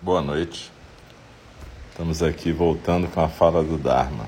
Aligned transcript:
Boa 0.00 0.22
noite. 0.22 0.70
Estamos 1.90 2.22
aqui 2.22 2.52
voltando 2.52 3.08
com 3.08 3.20
a 3.20 3.28
fala 3.28 3.64
do 3.64 3.76
Dharma. 3.76 4.26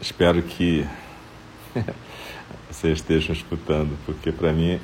Espero 0.00 0.42
que 0.42 0.84
vocês 2.68 2.98
estejam 2.98 3.36
escutando, 3.36 3.96
porque 4.04 4.32
para 4.32 4.52
mim 4.52 4.80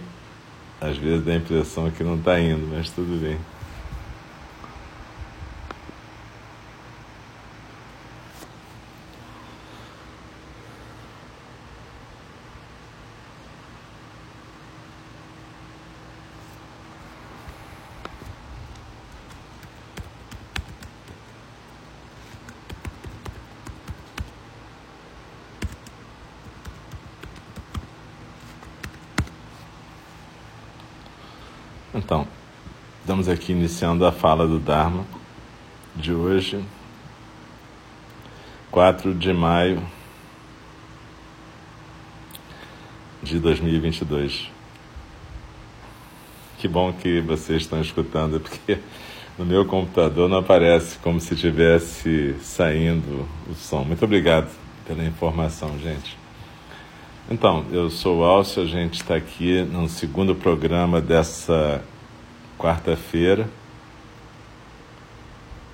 às 0.80 0.96
vezes 0.96 1.24
dá 1.24 1.32
a 1.32 1.36
impressão 1.36 1.90
que 1.90 2.04
não 2.04 2.14
está 2.14 2.38
indo, 2.38 2.68
mas 2.68 2.90
tudo 2.90 3.20
bem. 3.20 3.36
Então, 31.94 32.26
estamos 33.24 33.28
aqui 33.28 33.52
iniciando 33.52 34.04
a 34.04 34.12
fala 34.12 34.46
do 34.46 34.58
Dharma 34.58 35.04
de 35.96 36.12
hoje, 36.12 36.62
4 38.70 39.14
de 39.14 39.32
maio 39.32 39.82
de 43.22 43.38
2022. 43.38 44.50
Que 46.58 46.68
bom 46.68 46.92
que 46.92 47.22
vocês 47.22 47.62
estão 47.62 47.80
escutando, 47.80 48.40
porque 48.40 48.78
no 49.38 49.46
meu 49.46 49.64
computador 49.64 50.28
não 50.28 50.38
aparece 50.38 50.98
como 50.98 51.18
se 51.18 51.32
estivesse 51.32 52.36
saindo 52.42 53.26
o 53.50 53.54
som. 53.54 53.84
Muito 53.84 54.04
obrigado 54.04 54.50
pela 54.86 55.02
informação, 55.02 55.78
gente. 55.78 56.18
Então, 57.30 57.64
eu 57.72 57.88
sou 57.88 58.18
o 58.18 58.24
Alcio, 58.24 58.62
a 58.62 58.66
gente 58.66 59.00
está 59.00 59.14
aqui 59.14 59.62
no 59.62 59.88
segundo 59.88 60.34
programa 60.34 61.00
dessa 61.00 61.82
quarta-feira 62.58 63.48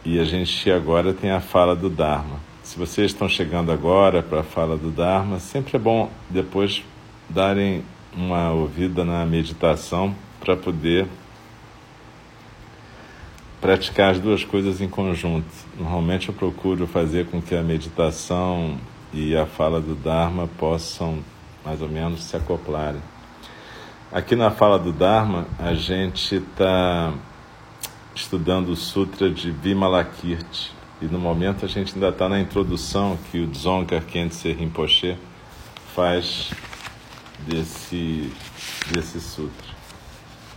e 0.04 0.18
a 0.18 0.24
gente 0.24 0.70
agora 0.70 1.12
tem 1.12 1.30
a 1.30 1.40
fala 1.40 1.76
do 1.76 1.90
Dharma. 1.90 2.40
Se 2.62 2.78
vocês 2.78 3.10
estão 3.10 3.28
chegando 3.28 3.70
agora 3.70 4.22
para 4.22 4.40
a 4.40 4.44
fala 4.44 4.76
do 4.76 4.90
Dharma, 4.90 5.38
sempre 5.38 5.76
é 5.76 5.78
bom 5.78 6.10
depois 6.28 6.82
darem 7.28 7.84
uma 8.14 8.50
ouvida 8.52 9.04
na 9.04 9.24
meditação 9.26 10.14
para 10.40 10.56
poder 10.56 11.06
praticar 13.60 14.12
as 14.12 14.18
duas 14.18 14.42
coisas 14.42 14.80
em 14.80 14.88
conjunto. 14.88 15.46
Normalmente 15.78 16.28
eu 16.28 16.34
procuro 16.34 16.86
fazer 16.86 17.26
com 17.26 17.42
que 17.42 17.54
a 17.54 17.62
meditação 17.62 18.78
e 19.12 19.36
a 19.36 19.44
fala 19.44 19.80
do 19.80 19.94
Dharma 19.94 20.48
possam 20.58 21.18
mais 21.64 21.82
ou 21.82 21.88
menos 21.88 22.24
se 22.24 22.36
acoplarem. 22.36 23.02
Aqui 24.12 24.34
na 24.34 24.50
fala 24.50 24.76
do 24.76 24.92
Dharma, 24.92 25.46
a 25.56 25.72
gente 25.72 26.34
está 26.34 27.14
estudando 28.12 28.70
o 28.70 28.76
Sutra 28.76 29.30
de 29.30 29.52
Vimalakirti. 29.52 30.72
E 31.00 31.04
no 31.04 31.16
momento 31.16 31.64
a 31.64 31.68
gente 31.68 31.94
ainda 31.94 32.08
está 32.08 32.28
na 32.28 32.40
introdução 32.40 33.16
que 33.30 33.38
o 33.38 33.46
Dzongkar 33.46 34.02
Khyentse 34.02 34.50
Rinpoche 34.50 35.16
faz 35.94 36.50
desse, 37.46 38.32
desse 38.92 39.20
sutra. 39.20 39.68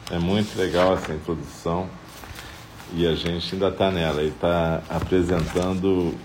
É 0.10 0.18
muito 0.18 0.58
legal 0.58 0.96
essa 0.96 1.14
introdução 1.14 1.88
e 2.96 3.06
a 3.06 3.14
gente 3.14 3.54
ainda 3.54 3.68
está 3.68 3.92
nela. 3.92 4.20
Ele 4.20 4.32
está 4.32 4.82
apresentando 4.90 6.16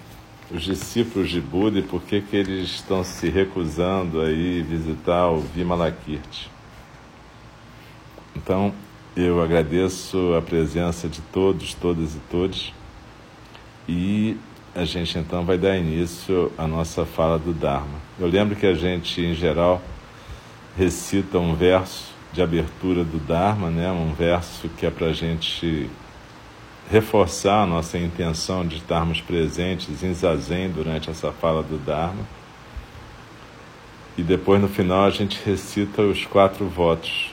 os 0.50 0.62
discípulos 0.62 1.28
de 1.28 1.43
Buda 1.43 1.81
e 1.81 1.83
por 1.83 2.00
que, 2.05 2.22
que 2.22 2.37
eles 2.37 2.71
estão 2.71 3.05
se 3.05 3.28
recusando 3.28 4.22
a 4.22 4.31
ir 4.31 4.62
visitar 4.62 5.28
o 5.28 5.41
Vimalakirti. 5.41 6.56
Então, 8.38 8.72
eu 9.16 9.43
agradeço 9.43 10.32
a 10.34 10.41
presença 10.41 11.09
de 11.09 11.21
todos, 11.21 11.75
todas 11.75 12.15
e 12.15 12.21
todos 12.31 12.72
e 13.88 14.37
a 14.76 14.84
gente 14.84 15.19
então 15.19 15.44
vai 15.44 15.59
dar 15.59 15.76
início 15.76 16.53
à 16.56 16.65
nossa 16.65 17.04
fala 17.04 17.37
do 17.37 17.53
Dharma. 17.53 17.99
Eu 18.16 18.28
lembro 18.28 18.54
que 18.54 18.65
a 18.65 18.75
gente, 18.75 19.21
em 19.21 19.34
geral, 19.34 19.82
recita 20.76 21.37
um 21.38 21.54
verso 21.56 22.12
de 22.32 22.41
abertura 22.41 23.03
do 23.03 23.19
Dharma, 23.19 23.71
né? 23.71 23.91
um 23.91 24.12
verso 24.12 24.69
que 24.69 24.87
é 24.87 24.91
para 24.91 25.09
a 25.09 25.12
gente 25.12 25.91
reforçar 26.88 27.62
a 27.62 27.66
nossa 27.66 27.99
intenção 27.99 28.65
de 28.65 28.76
estarmos 28.76 29.20
presentes 29.20 30.05
em 30.05 30.15
Zazen 30.15 30.70
durante 30.70 31.10
essa 31.10 31.32
fala 31.32 31.62
do 31.62 31.76
Dharma. 31.76 32.22
E 34.16 34.22
depois, 34.22 34.60
no 34.60 34.69
final, 34.69 35.05
a 35.05 35.10
gente 35.10 35.41
recita 35.44 36.03
os 36.03 36.25
quatro 36.25 36.66
votos 36.66 37.32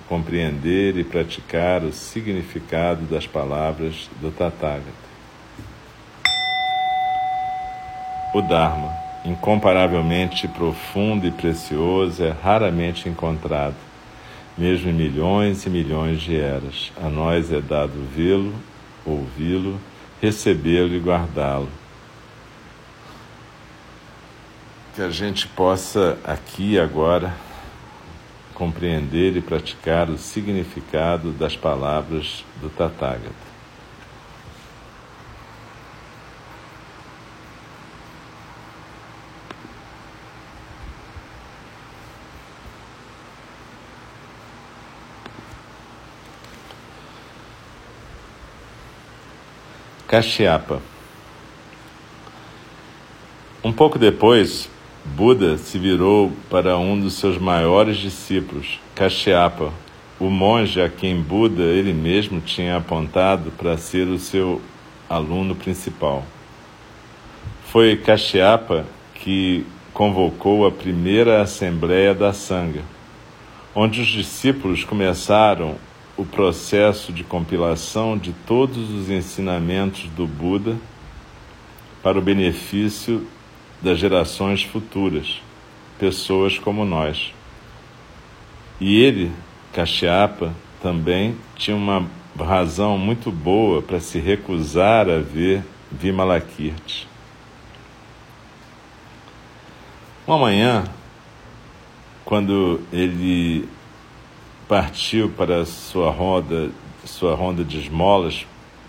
compreender 0.11 0.97
e 0.97 1.05
praticar 1.05 1.85
o 1.85 1.93
significado 1.93 3.05
das 3.05 3.25
palavras 3.25 4.09
do 4.19 4.29
Tathagata. 4.29 4.91
O 8.33 8.41
Dharma, 8.41 8.93
incomparavelmente 9.23 10.49
profundo 10.49 11.25
e 11.25 11.31
precioso, 11.31 12.25
é 12.25 12.35
raramente 12.43 13.07
encontrado, 13.07 13.77
mesmo 14.57 14.89
em 14.89 14.93
milhões 14.93 15.65
e 15.65 15.69
milhões 15.69 16.19
de 16.19 16.35
eras. 16.35 16.91
A 17.01 17.07
nós 17.07 17.49
é 17.49 17.61
dado 17.61 18.05
vê-lo, 18.13 18.53
ouvi-lo, 19.05 19.79
recebê-lo 20.21 20.93
e 20.93 20.99
guardá-lo 20.99 21.69
que 24.93 25.01
a 25.01 25.09
gente 25.09 25.47
possa 25.47 26.17
aqui 26.25 26.77
agora 26.77 27.33
compreender 28.53 29.35
e 29.35 29.41
praticar 29.41 30.09
o 30.09 30.17
significado 30.17 31.31
das 31.31 31.55
palavras 31.55 32.43
do 32.61 32.69
Tathagata. 32.69 33.51
Kashyapa. 50.11 50.81
Um 53.63 53.71
pouco 53.71 53.97
depois, 53.97 54.69
Buda 55.03 55.57
se 55.57 55.79
virou 55.79 56.31
para 56.47 56.77
um 56.77 56.99
dos 56.99 57.15
seus 57.15 57.39
maiores 57.39 57.97
discípulos, 57.97 58.79
Kashyapa, 58.93 59.73
o 60.19 60.29
monge 60.29 60.79
a 60.79 60.87
quem 60.87 61.19
Buda 61.19 61.63
ele 61.63 61.91
mesmo 61.91 62.39
tinha 62.39 62.77
apontado 62.77 63.49
para 63.51 63.77
ser 63.77 64.07
o 64.07 64.19
seu 64.19 64.61
aluno 65.09 65.55
principal. 65.55 66.23
Foi 67.65 67.95
Kashyapa 67.95 68.85
que 69.15 69.65
convocou 69.91 70.67
a 70.67 70.71
primeira 70.71 71.41
assembleia 71.41 72.13
da 72.13 72.31
Sangha, 72.31 72.83
onde 73.73 74.01
os 74.01 74.07
discípulos 74.07 74.83
começaram 74.83 75.77
o 76.15 76.23
processo 76.23 77.11
de 77.11 77.23
compilação 77.23 78.15
de 78.15 78.33
todos 78.45 78.91
os 78.91 79.09
ensinamentos 79.09 80.07
do 80.15 80.27
Buda 80.27 80.77
para 82.03 82.19
o 82.19 82.21
benefício 82.21 83.25
das 83.81 83.97
gerações 83.97 84.63
futuras, 84.63 85.41
pessoas 85.99 86.59
como 86.59 86.85
nós. 86.85 87.33
E 88.79 89.01
ele, 89.01 89.31
Kashyapa, 89.73 90.53
também 90.81 91.35
tinha 91.55 91.75
uma 91.75 92.05
razão 92.39 92.97
muito 92.97 93.31
boa 93.31 93.81
para 93.81 93.99
se 93.99 94.19
recusar 94.19 95.09
a 95.09 95.19
ver 95.19 95.63
Vimalakirti. 95.91 97.07
Uma 100.25 100.37
manhã, 100.37 100.85
quando 102.23 102.79
ele 102.93 103.67
partiu 104.67 105.29
para 105.29 105.65
sua 105.65 106.09
ronda, 106.09 106.69
sua 107.03 107.35
ronda 107.35 107.63
de 107.63 107.79
esmolas 107.79 108.45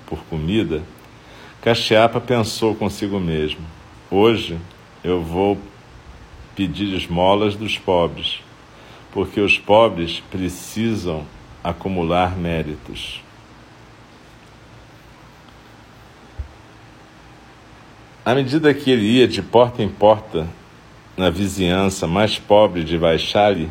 por 0.07 0.21
comida, 0.25 0.83
Caxiapa 1.63 2.21
pensou 2.21 2.75
consigo 2.75 3.19
mesmo: 3.19 3.61
hoje 4.11 4.59
eu 5.03 5.23
vou 5.23 5.59
pedir 6.55 6.95
esmolas 6.95 7.57
dos 7.57 7.79
pobres, 7.79 8.41
porque 9.13 9.41
os 9.41 9.59
pobres 9.59 10.23
precisam 10.31 11.25
acumular 11.63 12.37
méritos. 12.37 13.21
À 18.25 18.35
medida 18.35 18.73
que 18.73 18.91
ele 18.91 19.05
ia 19.05 19.27
de 19.27 19.43
porta 19.43 19.83
em 19.83 19.89
porta 19.89 20.47
na 21.17 21.29
vizinhança 21.29 22.07
mais 22.07 22.39
pobre 22.39 22.85
de 22.85 22.97
Vaishali, 22.97 23.69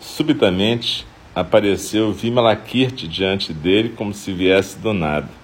subitamente 0.00 1.06
apareceu 1.34 2.12
Vimalakirti 2.12 3.06
diante 3.06 3.52
dele 3.52 3.90
como 3.90 4.14
se 4.14 4.32
viesse 4.32 4.78
do 4.78 4.94
nada. 4.94 5.41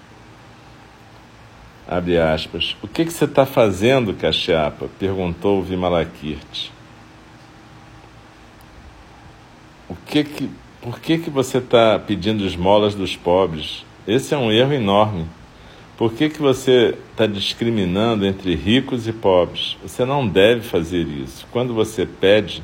Abre 1.91 2.19
aspas. 2.19 2.77
O 2.83 2.87
que, 2.87 3.03
que 3.03 3.11
você 3.11 3.25
está 3.25 3.47
fazendo, 3.47 4.13
Caxiapa? 4.13 4.87
perguntou 4.99 5.63
Vimalakirti. 5.63 6.71
O 9.89 9.95
que 10.05 10.23
que, 10.23 10.49
por 10.79 10.99
que, 10.99 11.17
que 11.17 11.31
você 11.31 11.57
está 11.57 11.97
pedindo 11.97 12.45
esmolas 12.45 12.93
dos 12.93 13.15
pobres? 13.15 13.83
Esse 14.07 14.35
é 14.35 14.37
um 14.37 14.51
erro 14.51 14.71
enorme. 14.71 15.25
Por 15.97 16.13
que, 16.13 16.29
que 16.29 16.39
você 16.39 16.95
está 17.09 17.25
discriminando 17.25 18.23
entre 18.23 18.53
ricos 18.53 19.07
e 19.07 19.11
pobres? 19.11 19.75
Você 19.81 20.05
não 20.05 20.27
deve 20.27 20.61
fazer 20.61 21.07
isso. 21.07 21.47
Quando 21.51 21.73
você 21.73 22.05
pede, 22.05 22.63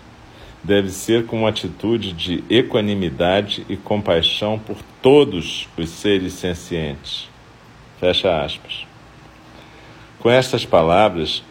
deve 0.64 0.92
ser 0.92 1.26
com 1.26 1.40
uma 1.40 1.50
atitude 1.50 2.14
de 2.14 2.44
equanimidade 2.48 3.66
e 3.68 3.76
compaixão 3.76 4.60
por 4.60 4.78
todos 5.02 5.68
os 5.76 5.90
seres 5.90 6.34
sencientes. 6.34 7.28
Fecha 8.00 8.40
aspas. 8.40 8.86
Com 10.26 10.32
estas 10.32 10.66
palavras, 10.66 11.44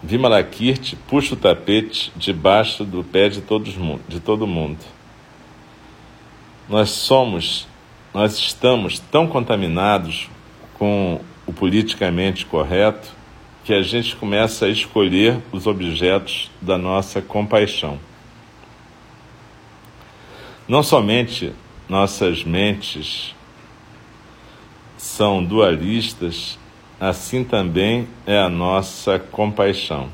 Vimalakirti 0.00 0.94
puxa 0.94 1.34
o 1.34 1.36
tapete 1.36 2.12
debaixo 2.14 2.84
do 2.84 3.02
pé 3.02 3.28
de, 3.28 3.40
todos, 3.40 3.74
de 4.06 4.20
todo 4.20 4.46
mundo. 4.46 4.78
Nós 6.68 6.90
somos, 6.90 7.66
nós 8.14 8.38
estamos 8.38 9.00
tão 9.00 9.26
contaminados 9.26 10.30
com 10.74 11.20
o 11.48 11.52
politicamente 11.52 12.46
correto 12.46 13.12
que 13.64 13.74
a 13.74 13.82
gente 13.82 14.14
começa 14.14 14.66
a 14.66 14.70
escolher 14.70 15.42
os 15.50 15.66
objetos 15.66 16.48
da 16.62 16.78
nossa 16.78 17.20
compaixão. 17.20 17.98
Não 20.68 20.84
somente 20.84 21.52
nossas 21.88 22.44
mentes 22.44 23.34
são 24.96 25.42
dualistas, 25.42 26.56
assim 27.00 27.44
também 27.44 28.08
é 28.26 28.38
a 28.38 28.48
nossa 28.48 29.18
compaixão. 29.18 30.08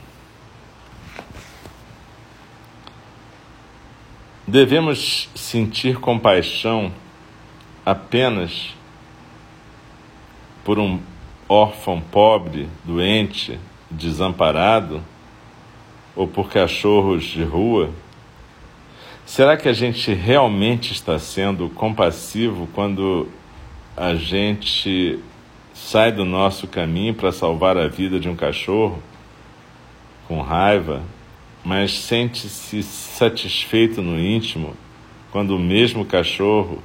Devemos 4.46 5.29
sentir 5.34 5.99
compaixão 5.99 6.93
apenas 7.87 8.75
por 10.64 10.79
um 10.79 11.00
órfão 11.49 12.00
pobre, 12.00 12.69
doente, 12.84 13.58
desamparado, 13.90 15.02
ou 16.14 16.26
por 16.26 16.50
cachorros 16.50 17.25
de 17.25 17.43
rua? 17.43 17.90
Será 19.25 19.56
que 19.56 19.69
a 19.69 19.73
gente 19.73 20.12
realmente 20.12 20.93
está 20.93 21.19
sendo 21.19 21.69
compassivo 21.70 22.69
quando 22.75 23.29
a 23.96 24.14
gente 24.14 25.19
sai 25.74 26.12
do 26.12 26.24
nosso 26.24 26.66
caminho 26.66 27.14
para 27.14 27.32
salvar 27.32 27.76
a 27.76 27.88
vida 27.88 28.19
de 28.20 28.28
um 28.28 28.36
cachorro 28.36 29.02
com 30.28 30.40
raiva, 30.40 31.02
mas 31.64 31.92
sente-se 31.92 32.82
satisfeito 32.82 34.00
no 34.00 34.19
íntimo 34.19 34.74
quando 35.30 35.56
o 35.56 35.58
mesmo 35.58 36.04
cachorro 36.04 36.82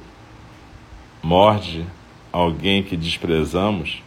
morde 1.22 1.84
alguém 2.32 2.82
que 2.82 2.96
desprezamos? 2.96 4.02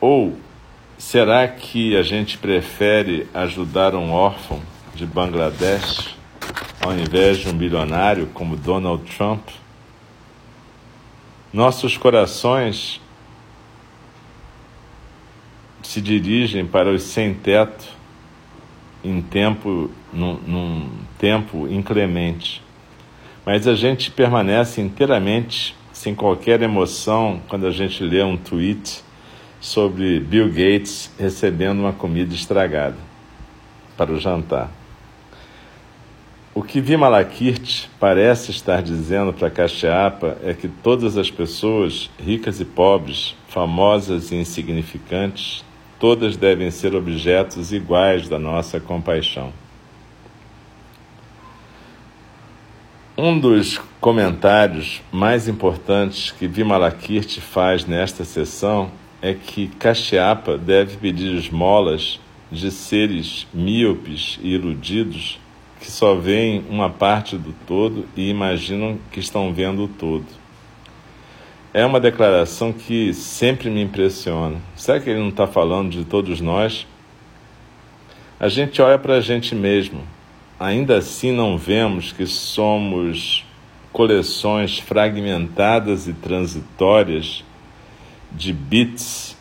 Ou 0.00 0.36
será 0.98 1.48
que 1.48 1.96
a 1.96 2.02
gente 2.02 2.38
prefere 2.38 3.26
ajudar 3.32 3.94
um 3.94 4.12
órfão 4.12 4.60
de 4.94 5.06
Bangladesh 5.06 6.16
ao 6.80 6.92
invés 6.92 7.38
de 7.38 7.48
um 7.48 7.56
bilionário 7.56 8.26
como 8.34 8.56
Donald 8.56 9.04
Trump? 9.16 9.48
Nossos 11.54 11.96
corações 11.96 13.00
se 15.84 16.00
dirigem 16.00 16.66
para 16.66 16.90
os 16.90 17.04
sem-teto 17.04 17.86
em 19.04 19.22
tempo, 19.22 19.88
num, 20.12 20.34
num 20.34 20.90
tempo 21.16 21.68
inclemente. 21.68 22.60
Mas 23.46 23.68
a 23.68 23.76
gente 23.76 24.10
permanece 24.10 24.80
inteiramente 24.80 25.76
sem 25.92 26.12
qualquer 26.12 26.60
emoção 26.60 27.40
quando 27.48 27.68
a 27.68 27.70
gente 27.70 28.02
lê 28.02 28.20
um 28.20 28.36
tweet 28.36 29.04
sobre 29.60 30.18
Bill 30.18 30.48
Gates 30.48 31.08
recebendo 31.16 31.78
uma 31.78 31.92
comida 31.92 32.34
estragada 32.34 32.98
para 33.96 34.10
o 34.10 34.18
jantar. 34.18 34.72
O 36.56 36.62
que 36.62 36.80
Vimalakirti 36.80 37.90
parece 37.98 38.52
estar 38.52 38.80
dizendo 38.80 39.32
para 39.32 39.50
Kashyapa 39.50 40.38
é 40.44 40.54
que 40.54 40.68
todas 40.68 41.16
as 41.16 41.28
pessoas, 41.28 42.08
ricas 42.16 42.60
e 42.60 42.64
pobres, 42.64 43.34
famosas 43.48 44.30
e 44.30 44.36
insignificantes, 44.36 45.64
todas 45.98 46.36
devem 46.36 46.70
ser 46.70 46.94
objetos 46.94 47.72
iguais 47.72 48.28
da 48.28 48.38
nossa 48.38 48.78
compaixão. 48.78 49.52
Um 53.18 53.36
dos 53.36 53.80
comentários 54.00 55.02
mais 55.10 55.48
importantes 55.48 56.30
que 56.30 56.46
Vimalakirti 56.46 57.40
faz 57.40 57.84
nesta 57.84 58.24
sessão 58.24 58.92
é 59.20 59.34
que 59.34 59.66
Kashyapa 59.66 60.56
deve 60.56 60.98
pedir 60.98 61.36
esmolas 61.36 62.20
de 62.48 62.70
seres 62.70 63.44
míopes 63.52 64.38
e 64.40 64.50
iludidos 64.54 65.40
que 65.84 65.90
só 65.90 66.14
veem 66.14 66.64
uma 66.70 66.88
parte 66.88 67.36
do 67.36 67.52
todo 67.66 68.06
e 68.16 68.30
imaginam 68.30 68.98
que 69.12 69.20
estão 69.20 69.52
vendo 69.52 69.84
o 69.84 69.88
todo. 69.88 70.26
É 71.72 71.84
uma 71.84 72.00
declaração 72.00 72.72
que 72.72 73.12
sempre 73.12 73.68
me 73.68 73.82
impressiona. 73.82 74.56
Será 74.74 74.98
que 74.98 75.10
ele 75.10 75.20
não 75.20 75.28
está 75.28 75.46
falando 75.46 75.90
de 75.90 76.04
todos 76.04 76.40
nós? 76.40 76.86
A 78.40 78.48
gente 78.48 78.80
olha 78.80 78.98
para 78.98 79.16
a 79.16 79.20
gente 79.20 79.54
mesmo 79.54 80.02
ainda 80.58 80.98
assim 80.98 81.32
não 81.32 81.58
vemos 81.58 82.12
que 82.12 82.26
somos 82.26 83.44
coleções 83.92 84.78
fragmentadas 84.78 86.08
e 86.08 86.12
transitórias 86.12 87.44
de 88.32 88.52
bits 88.52 89.36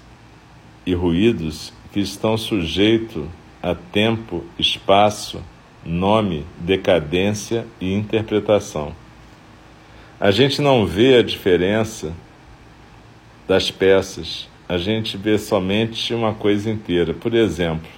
e 0.85 0.93
ruídos 0.93 1.73
que 1.91 1.99
estão 1.99 2.37
sujeitos 2.37 3.25
a 3.61 3.73
tempo, 3.73 4.43
espaço, 4.59 5.41
nome, 5.85 6.45
decadência 6.59 7.65
e 7.79 7.93
interpretação. 7.93 8.95
A 10.19 10.31
gente 10.31 10.61
não 10.61 10.85
vê 10.85 11.15
a 11.15 11.23
diferença 11.23 12.13
das 13.47 13.69
peças, 13.69 14.47
a 14.67 14.77
gente 14.77 15.17
vê 15.17 15.37
somente 15.37 16.13
uma 16.13 16.33
coisa 16.33 16.69
inteira. 16.69 17.13
Por 17.13 17.33
exemplo, 17.33 17.89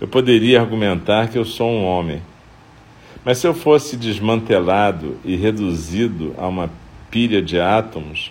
eu 0.00 0.08
poderia 0.08 0.60
argumentar 0.60 1.28
que 1.28 1.38
eu 1.38 1.44
sou 1.44 1.70
um 1.70 1.84
homem 1.84 2.20
mas 3.24 3.38
se 3.38 3.46
eu 3.46 3.54
fosse 3.54 3.96
desmantelado 3.96 5.16
e 5.24 5.34
reduzido 5.34 6.34
a 6.36 6.46
uma 6.46 6.70
pilha 7.10 7.40
de 7.40 7.58
átomos, 7.58 8.30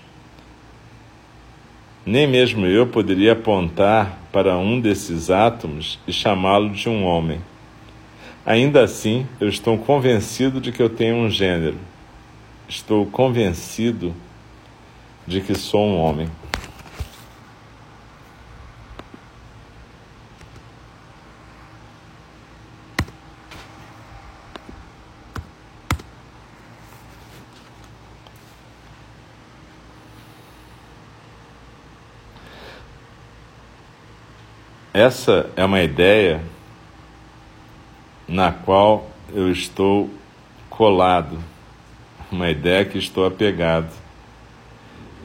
nem 2.05 2.27
mesmo 2.27 2.65
eu 2.67 2.85
poderia 2.85 3.31
apontar 3.31 4.19
para 4.31 4.55
um 4.57 4.79
desses 4.79 5.31
átomos 5.31 5.97
e 6.07 6.13
chamá-lo 6.13 6.69
de 6.69 6.87
um 6.87 7.03
homem. 7.03 7.41
Ainda 8.45 8.83
assim, 8.83 9.25
eu 9.39 9.47
estou 9.47 9.77
convencido 9.77 10.59
de 10.59 10.73
que 10.73 10.81
eu 10.81 10.89
tenho 10.89 11.15
um 11.15 11.29
gênero, 11.29 11.77
estou 12.67 13.05
convencido 13.05 14.13
de 15.25 15.39
que 15.39 15.55
sou 15.55 15.85
um 15.85 15.97
homem. 15.97 16.29
Essa 34.93 35.49
é 35.55 35.63
uma 35.63 35.81
ideia 35.81 36.41
na 38.33 38.51
qual 38.51 39.11
eu 39.31 39.51
estou 39.51 40.09
colado, 40.67 41.37
uma 42.31 42.49
ideia 42.49 42.83
que 42.83 42.97
estou 42.97 43.27
apegado. 43.27 43.93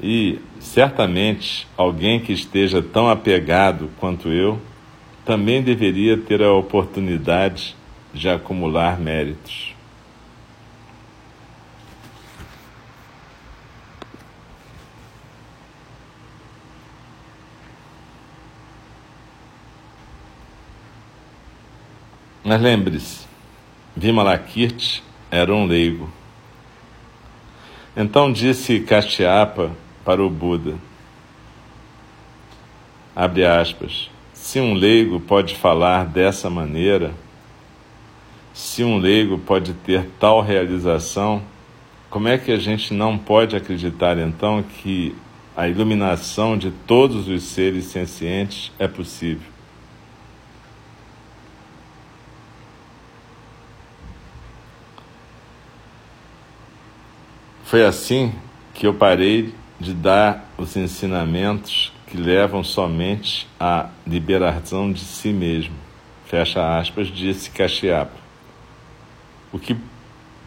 E 0.03 0.38
certamente 0.61 1.67
alguém 1.75 2.21
que 2.21 2.35
esteja 2.35 2.83
tão 2.83 3.09
apegado 3.09 3.88
quanto 3.99 4.29
eu 4.29 4.61
também 5.25 5.62
deveria 5.62 6.19
ter 6.19 6.43
a 6.43 6.53
oportunidade 6.53 7.75
de 8.12 8.29
acumular 8.29 9.00
méritos. 9.00 9.75
Mas 22.49 22.62
lembre-se, 22.62 23.26
Vimalakirti 23.95 25.05
era 25.31 25.55
um 25.55 25.67
leigo. 25.67 26.11
Então 27.95 28.33
disse 28.33 28.81
Kashyapa 28.81 29.71
para 30.02 30.25
o 30.25 30.31
Buda, 30.31 30.76
abre 33.14 33.45
aspas, 33.45 34.11
se 34.33 34.59
um 34.61 34.73
leigo 34.73 35.21
pode 35.21 35.57
falar 35.57 36.07
dessa 36.07 36.49
maneira, 36.49 37.12
se 38.55 38.83
um 38.83 38.97
leigo 38.97 39.37
pode 39.37 39.75
ter 39.75 40.09
tal 40.19 40.40
realização, 40.40 41.43
como 42.09 42.28
é 42.28 42.38
que 42.38 42.50
a 42.50 42.59
gente 42.59 42.95
não 42.95 43.19
pode 43.19 43.57
acreditar 43.57 44.17
então 44.17 44.62
que 44.62 45.14
a 45.55 45.69
iluminação 45.69 46.57
de 46.57 46.71
todos 46.71 47.28
os 47.28 47.43
seres 47.43 47.85
sencientes 47.85 48.73
é 48.78 48.88
possível? 48.88 49.58
Foi 57.69 57.85
assim 57.85 58.33
que 58.73 58.87
eu 58.87 58.95
parei 58.95 59.53
de 59.79 59.93
dar 59.93 60.51
os 60.57 60.75
ensinamentos 60.75 61.93
que 62.07 62.17
levam 62.17 62.65
somente 62.65 63.47
à 63.61 63.91
liberação 64.07 64.91
de 64.91 65.01
si 65.01 65.35
mesmo. 65.35 65.75
Fecha 66.25 66.79
aspas, 66.79 67.09
disse 67.09 67.51
Kashyapa. 67.51 68.17
O 69.53 69.59
que 69.59 69.77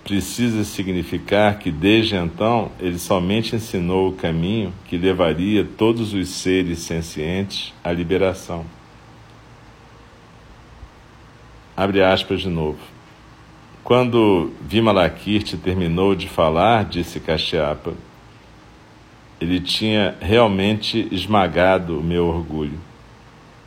precisa 0.04 0.64
significar 0.64 1.60
que 1.60 1.70
desde 1.70 2.16
então 2.16 2.72
ele 2.80 2.98
somente 2.98 3.56
ensinou 3.56 4.10
o 4.10 4.14
caminho 4.14 4.74
que 4.86 4.98
levaria 4.98 5.64
todos 5.64 6.16
os 6.16 6.28
seres 6.28 6.80
sencientes 6.80 7.72
à 7.84 7.92
liberação. 7.92 8.66
Abre 11.78 12.02
aspas 12.02 12.42
de 12.42 12.50
novo. 12.50 12.80
Quando 13.84 14.52
Vimalakirti 14.62 15.58
terminou 15.58 16.16
de 16.16 16.30
falar, 16.30 16.86
disse 16.86 17.20
Kashyapa, 17.20 17.94
ele 19.40 19.60
tinha 19.60 20.16
realmente 20.22 21.08
esmagado 21.12 22.00
o 22.00 22.04
meu 22.04 22.28
orgulho. 22.28 22.80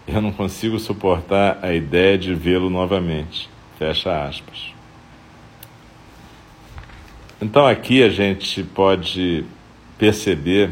Eu 0.06 0.20
não 0.20 0.30
consigo 0.30 0.78
suportar 0.78 1.58
a 1.62 1.72
ideia 1.72 2.16
de 2.16 2.34
vê-lo 2.34 2.70
novamente. 2.70 3.50
Fecha 3.78 4.24
aspas. 4.24 4.72
Então 7.42 7.66
aqui 7.66 8.02
a 8.02 8.08
gente 8.08 8.62
pode 8.62 9.44
perceber 9.98 10.70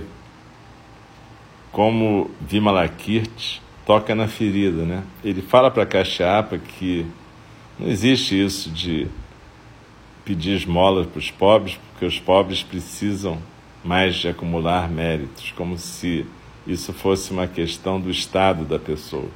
como 1.72 2.30
Vimalakirti 2.40 3.60
toca 3.84 4.14
na 4.14 4.28
ferida, 4.28 4.84
né? 4.84 5.02
Ele 5.24 5.42
fala 5.42 5.70
para 5.70 5.84
Kashyapa 5.84 6.58
que 6.58 7.04
não 7.78 7.88
existe 7.88 8.40
isso 8.40 8.70
de 8.70 9.08
pedir 10.24 10.56
esmolas 10.56 11.06
para 11.06 11.18
os 11.18 11.30
pobres, 11.30 11.78
porque 11.90 12.06
os 12.06 12.18
pobres 12.18 12.62
precisam 12.62 13.38
mais 13.84 14.14
de 14.16 14.28
acumular 14.28 14.88
méritos, 14.88 15.52
como 15.56 15.76
se 15.76 16.26
isso 16.66 16.92
fosse 16.92 17.32
uma 17.32 17.46
questão 17.46 18.00
do 18.00 18.10
estado 18.10 18.64
da 18.64 18.78
pessoa. 18.78 19.28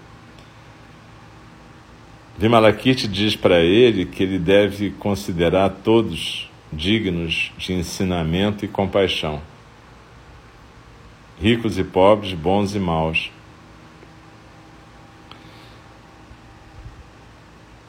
Vimalakirti 2.38 3.08
diz 3.08 3.34
para 3.34 3.60
ele 3.60 4.04
que 4.04 4.22
ele 4.22 4.38
deve 4.38 4.90
considerar 4.90 5.70
todos 5.70 6.50
dignos 6.72 7.50
de 7.56 7.72
ensinamento 7.72 8.64
e 8.64 8.68
compaixão, 8.68 9.40
ricos 11.40 11.78
e 11.78 11.84
pobres, 11.84 12.34
bons 12.34 12.74
e 12.74 12.78
maus. 12.78 13.30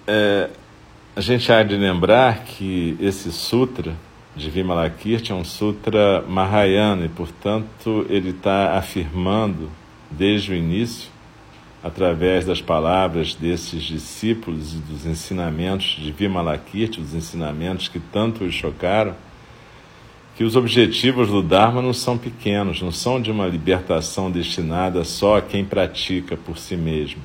É, 0.08 0.50
a 1.18 1.20
gente 1.20 1.52
há 1.52 1.64
de 1.64 1.76
lembrar 1.76 2.44
que 2.44 2.96
esse 3.00 3.32
sutra 3.32 3.96
de 4.36 4.52
Vimalakirti 4.52 5.32
é 5.32 5.36
um 5.36 5.44
sutra 5.44 6.24
Mahayana 6.28 7.06
e, 7.06 7.10
portanto, 7.10 8.06
ele 8.08 8.30
está 8.30 8.78
afirmando 8.78 9.68
desde 10.12 10.52
o 10.52 10.56
início, 10.56 11.10
através 11.84 12.46
das 12.46 12.62
palavras 12.62 13.34
desses 13.34 13.82
discípulos 13.82 14.76
e 14.76 14.78
dos 14.78 15.08
ensinamentos 15.08 15.98
de 16.00 16.12
Vimalakirti, 16.12 17.02
os 17.02 17.16
ensinamentos 17.16 17.88
que 17.88 18.00
tanto 18.00 18.44
os 18.44 18.54
chocaram, 18.54 19.16
que 20.36 20.44
os 20.44 20.56
objetivos 20.56 21.30
do 21.30 21.42
Dharma 21.42 21.82
não 21.82 21.94
são 21.94 22.16
pequenos, 22.16 22.80
não 22.80 22.92
são 22.92 23.20
de 23.20 23.32
uma 23.32 23.48
libertação 23.48 24.30
destinada 24.30 25.04
só 25.04 25.38
a 25.38 25.42
quem 25.42 25.66
pratica 25.66 26.38
por 26.38 26.60
si 26.60 26.76
mesmo 26.78 27.24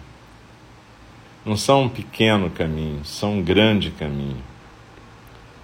não 1.45 1.57
são 1.57 1.85
um 1.85 1.89
pequeno 1.89 2.51
caminho, 2.51 3.05
são 3.05 3.39
um 3.39 3.43
grande 3.43 3.91
caminho. 3.91 4.43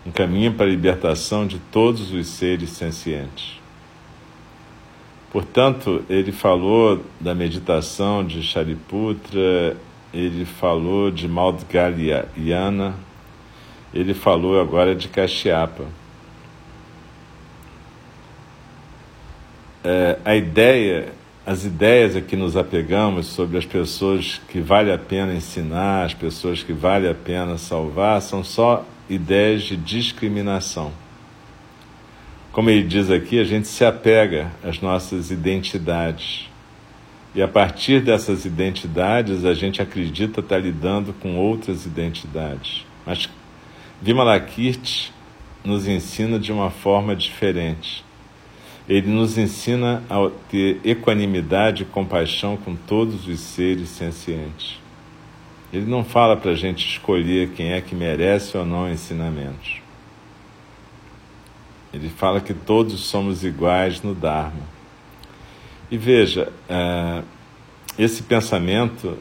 Um 0.05 0.11
caminho 0.11 0.53
para 0.53 0.67
a 0.67 0.69
libertação 0.69 1.47
de 1.47 1.59
todos 1.59 2.13
os 2.13 2.27
seres 2.27 2.71
sencientes. 2.71 3.59
Portanto, 5.31 6.05
ele 6.09 6.33
falou 6.33 7.05
da 7.21 7.35
meditação 7.35 8.25
de 8.25 8.43
Shariputra, 8.43 9.77
ele 10.13 10.45
falou 10.45 11.11
de 11.11 11.29
Maudgalyana, 11.29 12.95
ele 13.93 14.15
falou 14.15 14.61
agora 14.61 14.95
de 14.95 15.09
Kashyapa. 15.09 15.85
É, 19.85 20.19
a 20.25 20.35
ideia 20.35 21.13
as 21.49 21.65
ideias 21.65 22.15
a 22.15 22.21
que 22.21 22.37
nos 22.37 22.59
apegamos 22.59 23.29
sobre 23.29 23.57
as 23.57 23.65
pessoas 23.65 24.39
que 24.51 24.61
vale 24.61 24.93
a 24.93 24.99
pena 24.99 25.33
ensinar, 25.33 26.05
as 26.05 26.13
pessoas 26.13 26.63
que 26.63 26.75
vale 26.75 27.09
a 27.09 27.15
pena 27.15 27.57
salvar, 27.57 28.21
são 28.21 28.45
só 28.45 28.85
ideias 29.09 29.63
de 29.63 29.75
discriminação. 29.75 30.93
Como 32.53 32.69
ele 32.69 32.87
diz 32.87 33.11
aqui, 33.11 33.41
a 33.41 33.45
gente 33.45 33.67
se 33.67 33.83
apega 33.83 34.53
às 34.63 34.83
nossas 34.83 35.31
identidades. 35.31 36.51
E 37.35 37.41
a 37.41 37.49
partir 37.49 38.03
dessas 38.03 38.45
identidades, 38.45 39.47
a 39.47 39.55
gente 39.55 39.81
acredita 39.81 40.41
estar 40.41 40.59
lidando 40.59 41.15
com 41.15 41.39
outras 41.39 41.87
identidades. 41.87 42.85
Mas 43.07 43.27
Vimalakirti 44.03 45.15
nos 45.65 45.89
ensina 45.89 46.39
de 46.39 46.53
uma 46.53 46.69
forma 46.69 47.17
diferente 47.17 48.05
ele 48.89 49.09
nos 49.09 49.37
ensina 49.37 50.03
a 50.09 50.31
ter 50.49 50.81
equanimidade 50.83 51.83
e 51.83 51.87
compaixão 51.87 52.57
com 52.57 52.75
todos 52.75 53.29
os 53.29 53.39
seres 53.39 53.91
sencientes. 53.91 54.81
Ele 55.71 55.85
não 55.85 56.03
fala 56.03 56.35
para 56.35 56.53
a 56.53 56.55
gente 56.55 56.89
escolher 56.89 57.51
quem 57.51 57.73
é 57.73 57.83
que 57.83 57.95
merece 57.95 58.57
ou 58.57 58.65
não 58.65 58.91
ensinamentos. 58.91 59.83
Ele 61.93 62.09
fala 62.09 62.41
que 62.41 62.55
todos 62.55 63.01
somos 63.01 63.45
iguais 63.45 64.03
no 64.03 64.15
Dharma. 64.15 64.79
E 65.91 65.99
veja, 65.99 66.51
uh, 66.71 67.23
esse 67.99 68.23
pensamento 68.23 69.19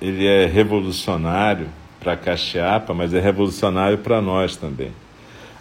ele 0.00 0.26
é 0.26 0.46
revolucionário 0.46 1.68
para 2.00 2.16
Kashyapa, 2.16 2.94
mas 2.94 3.12
é 3.12 3.20
revolucionário 3.20 3.98
para 3.98 4.22
nós 4.22 4.56
também 4.56 4.92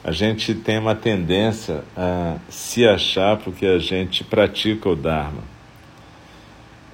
a 0.03 0.11
gente 0.11 0.53
tem 0.53 0.77
uma 0.77 0.93
tendência 0.93 1.83
a 1.95 2.37
se 2.49 2.85
achar 2.85 3.37
porque 3.37 3.65
a 3.65 3.79
gente 3.79 4.23
pratica 4.23 4.89
o 4.89 4.95
Dharma. 4.95 5.41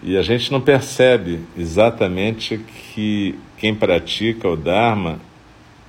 E 0.04 0.16
a 0.16 0.22
gente 0.22 0.52
não 0.52 0.62
percebe 0.62 1.42
exatamente 1.58 2.58
que 2.94 3.38
quem 3.58 3.74
pratica 3.74 4.48
o 4.48 4.56
Dharma 4.56 5.20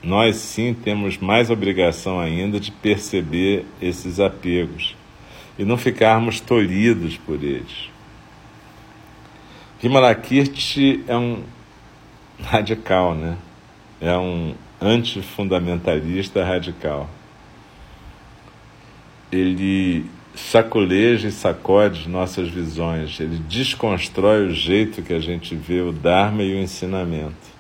nós 0.03 0.37
sim 0.37 0.73
temos 0.73 1.19
mais 1.19 1.51
obrigação 1.51 2.19
ainda 2.19 2.59
de 2.59 2.73
perceber 2.73 3.67
esses 3.83 4.19
apegos 4.19 4.97
e 5.59 5.65
não 5.65 5.77
ficarmos 5.77 6.41
tolhidos 6.41 7.19
por 7.19 7.45
eles. 7.45 7.91
Vimalakirti 9.81 11.05
é 11.07 11.17
um 11.17 11.43
radical, 12.43 13.15
né? 13.15 13.37
É 14.01 14.17
um 14.17 14.55
antifundamentalista 14.81 16.45
radical. 16.45 17.09
Ele 19.31 20.07
sacoleja 20.35 21.29
e 21.29 21.33
sacode 21.33 22.09
nossas 22.09 22.49
visões, 22.49 23.21
ele 23.21 23.39
desconstrói 23.49 24.47
o 24.47 24.55
jeito 24.55 25.03
que 25.03 25.13
a 25.13 25.21
gente 25.21 25.55
vê 25.55 25.81
o 25.81 25.93
Dharma 25.93 26.43
e 26.43 26.55
o 26.55 26.59
ensinamento. 26.59 27.51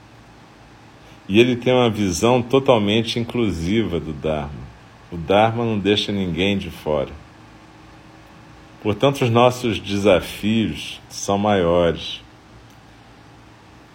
E 1.29 1.39
ele 1.39 1.57
tem 1.57 1.73
uma 1.73 1.91
visão 1.91 2.43
totalmente 2.43 3.19
inclusiva 3.19 4.00
do 4.00 4.12
Dharma. 4.12 4.71
O 5.12 5.17
Dharma 5.17 5.65
não 5.65 5.79
deixa 5.79 6.11
ninguém 6.11 6.59
de 6.59 6.71
fora. 6.71 7.11
Portanto, 8.83 9.23
os 9.23 9.31
nossos 9.31 9.79
desafios 9.79 11.00
são 11.09 11.37
maiores. 11.37 12.21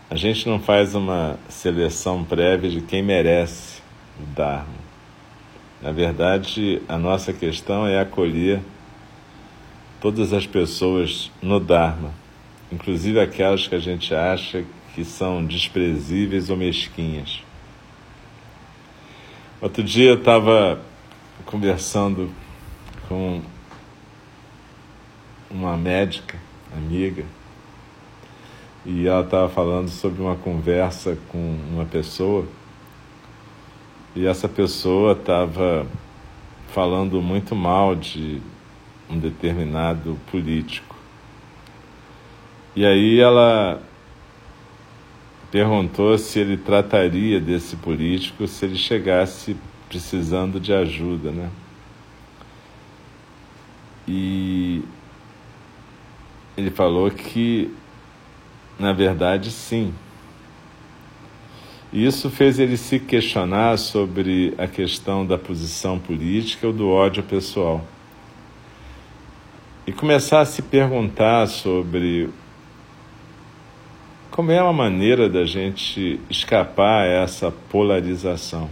A 0.08 0.16
gente 0.16 0.48
não 0.48 0.60
faz 0.60 0.94
uma 0.94 1.40
seleção 1.50 2.24
prévia 2.24 2.70
de 2.70 2.80
quem 2.80 3.02
merece 3.02 3.82
o 4.20 4.26
Dharma. 4.36 4.86
Na 5.82 5.92
verdade, 5.92 6.80
a 6.88 6.96
nossa 6.96 7.34
questão 7.34 7.88
é 7.88 8.00
acolher 8.00 8.62
todas 10.00 10.32
as 10.32 10.46
pessoas 10.46 11.32
no 11.42 11.60
Dharma, 11.60 12.14
inclusive 12.72 13.20
aquelas 13.20 13.68
que 13.68 13.74
a 13.74 13.80
gente 13.80 14.14
acha 14.14 14.64
que 14.94 15.04
são 15.04 15.44
desprezíveis 15.44 16.52
ou 16.52 16.58
mesquinhas. 16.58 17.42
Outro 19.60 19.84
dia 19.84 20.10
eu 20.12 20.20
estava 20.20 20.80
conversando 21.48 22.30
com 23.10 23.42
uma 25.50 25.76
médica 25.76 26.38
amiga 26.72 27.26
e 28.86 29.08
ela 29.08 29.22
estava 29.22 29.50
falando 29.50 29.90
sobre 29.90 30.22
uma 30.22 30.36
conversa 30.36 31.18
com 31.30 31.58
uma 31.72 31.86
pessoa 31.86 32.46
e 34.16 34.26
essa 34.26 34.48
pessoa 34.48 35.14
estava 35.14 35.86
falando 36.70 37.22
muito 37.22 37.56
mal 37.56 37.96
de 37.96 38.42
um 39.10 39.18
determinado 39.18 40.18
político. 40.32 40.96
E 42.76 42.86
aí 42.86 43.20
ela 43.20 43.82
perguntou 45.52 46.18
se 46.18 46.40
ele 46.40 46.58
trataria 46.58 47.40
desse 47.40 47.76
político 47.78 48.48
se 48.48 48.66
ele 48.66 48.76
chegasse 48.76 49.56
precisando 49.88 50.60
de 50.60 50.74
ajuda, 50.74 51.32
né? 51.32 51.50
E 54.08 54.84
ele 56.58 56.70
falou 56.70 57.10
que, 57.10 57.74
na 58.78 58.94
verdade, 58.94 59.52
sim. 59.52 59.94
Isso 61.94 62.30
fez 62.30 62.60
ele 62.60 62.76
se 62.76 63.00
questionar 63.00 63.78
sobre 63.78 64.54
a 64.58 64.68
questão 64.68 65.26
da 65.26 65.38
posição 65.38 65.98
política 65.98 66.68
ou 66.68 66.74
do 66.74 66.90
ódio 66.90 67.24
pessoal 67.24 67.86
e 69.88 69.92
começar 69.92 70.42
a 70.42 70.46
se 70.46 70.62
perguntar 70.62 71.48
sobre 71.48 72.30
como 74.32 74.52
é 74.52 74.62
uma 74.62 74.74
maneira 74.74 75.30
da 75.30 75.46
gente 75.46 76.20
escapar 76.30 77.04
a 77.04 77.06
essa 77.06 77.52
polarização. 77.52 78.70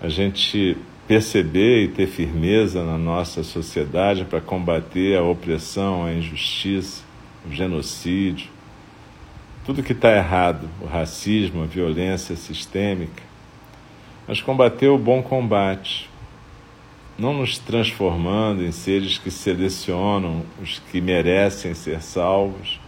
A 0.00 0.08
gente 0.08 0.76
perceber 1.06 1.84
e 1.84 1.88
ter 1.88 2.06
firmeza 2.06 2.82
na 2.84 2.98
nossa 2.98 3.44
sociedade 3.44 4.24
para 4.24 4.40
combater 4.40 5.16
a 5.16 5.22
opressão, 5.22 6.04
a 6.04 6.12
injustiça, 6.12 7.04
o 7.48 7.52
genocídio, 7.52 8.48
tudo 9.66 9.82
que 9.82 9.92
está 9.92 10.16
errado, 10.16 10.70
o 10.80 10.86
racismo, 10.86 11.64
a 11.64 11.66
violência 11.66 12.36
sistêmica, 12.36 13.24
mas 14.28 14.40
combater 14.40 14.86
o 14.86 14.96
bom 14.96 15.20
combate, 15.20 16.08
não 17.18 17.34
nos 17.34 17.58
transformando 17.58 18.62
em 18.62 18.70
seres 18.70 19.18
que 19.18 19.28
selecionam 19.28 20.44
os 20.62 20.78
que 20.78 21.00
merecem 21.00 21.74
ser 21.74 22.00
salvos, 22.00 22.78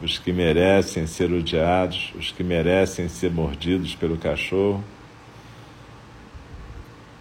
os 0.00 0.16
que 0.16 0.32
merecem 0.32 1.06
ser 1.06 1.30
odiados, 1.30 2.14
os 2.18 2.32
que 2.32 2.42
merecem 2.42 3.10
ser 3.10 3.30
mordidos 3.30 3.94
pelo 3.94 4.16
cachorro 4.16 4.82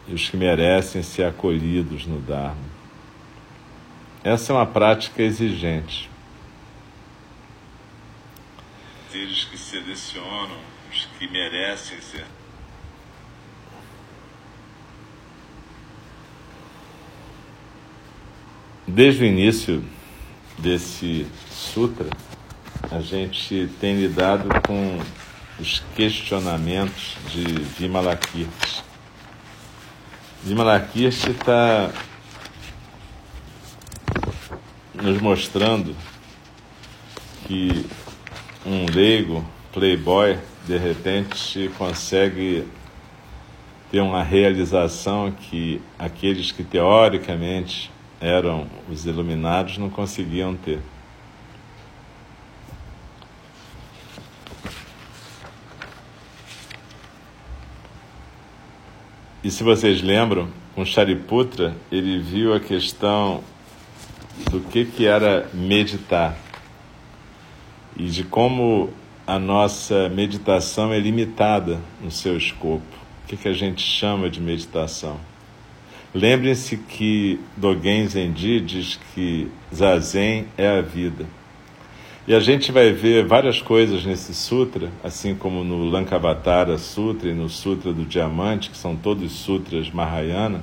e 0.07 0.13
os 0.13 0.29
que 0.29 0.37
merecem 0.37 1.03
ser 1.03 1.25
acolhidos 1.25 2.05
no 2.05 2.21
Dharma. 2.21 2.71
Essa 4.23 4.53
é 4.53 4.55
uma 4.55 4.65
prática 4.65 5.21
exigente. 5.21 6.10
Seres 9.11 9.43
que 9.43 9.57
selecionam 9.57 10.57
os 10.89 11.05
que 11.19 11.27
merecem 11.27 11.99
ser 11.99 12.25
Desde 18.87 19.23
o 19.23 19.25
início 19.25 19.83
desse 20.57 21.27
sutra, 21.49 22.09
a 22.89 22.99
gente 22.99 23.69
tem 23.79 23.95
lidado 23.95 24.49
com 24.67 24.99
os 25.59 25.81
questionamentos 25.95 27.15
de 27.29 27.43
Vimalakirti. 27.79 28.83
Vimalakirti 30.43 31.31
está 31.31 31.91
nos 34.93 35.21
mostrando 35.21 35.95
que 37.47 37.85
um 38.65 38.85
leigo, 38.85 39.43
playboy, 39.73 40.37
de 40.67 40.77
repente 40.77 41.69
consegue 41.77 42.67
ter 43.89 44.01
uma 44.01 44.23
realização 44.23 45.31
que 45.31 45.81
aqueles 45.97 46.51
que 46.51 46.63
teoricamente 46.63 47.91
eram 48.19 48.67
os 48.89 49.05
iluminados 49.05 49.77
não 49.77 49.89
conseguiam 49.89 50.55
ter. 50.55 50.79
E 59.43 59.49
se 59.49 59.63
vocês 59.63 60.03
lembram, 60.03 60.47
com 60.75 60.85
Shariputra, 60.85 61.75
ele 61.91 62.19
viu 62.19 62.53
a 62.53 62.59
questão 62.59 63.43
do 64.51 64.59
que, 64.61 64.85
que 64.85 65.07
era 65.07 65.49
meditar 65.51 66.37
e 67.97 68.05
de 68.05 68.23
como 68.23 68.89
a 69.25 69.39
nossa 69.39 70.09
meditação 70.09 70.91
é 70.91 70.99
limitada 70.99 71.79
no 72.01 72.11
seu 72.11 72.35
escopo. 72.37 72.83
O 73.23 73.27
que, 73.27 73.37
que 73.37 73.47
a 73.47 73.53
gente 73.53 73.81
chama 73.81 74.29
de 74.29 74.41
meditação? 74.41 75.17
Lembrem-se 76.13 76.75
que 76.75 77.39
Dogen 77.55 78.05
Zenji 78.07 78.59
diz 78.59 78.99
que 79.13 79.47
Zazen 79.73 80.45
é 80.57 80.67
a 80.67 80.81
vida. 80.81 81.25
E 82.27 82.35
a 82.35 82.39
gente 82.39 82.71
vai 82.71 82.91
ver 82.91 83.25
várias 83.25 83.61
coisas 83.61 84.05
nesse 84.05 84.33
sutra, 84.33 84.91
assim 85.03 85.33
como 85.33 85.63
no 85.63 85.85
Lankavatara 85.85 86.77
Sutra 86.77 87.29
e 87.29 87.33
no 87.33 87.49
Sutra 87.49 87.93
do 87.93 88.05
Diamante, 88.05 88.69
que 88.69 88.77
são 88.77 88.95
todos 88.95 89.31
sutras 89.31 89.89
Mahayana. 89.89 90.61